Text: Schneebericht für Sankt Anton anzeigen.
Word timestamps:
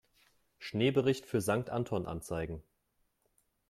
Schneebericht 0.57 1.27
für 1.27 1.41
Sankt 1.41 1.69
Anton 1.69 2.07
anzeigen. 2.07 2.63